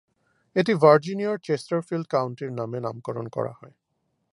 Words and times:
এটি 0.55 0.73
ভার্জিনিয়ার 0.75 1.37
চেস্টারফিল্ড 1.43 2.07
কাউন্টির 2.07 2.51
নামে 2.53 2.77
নামকরণ 2.79 3.25
করা 3.27 3.53
হয়। 3.53 3.73